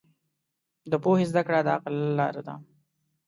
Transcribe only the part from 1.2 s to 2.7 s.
زده کړه د عقل لاره ده.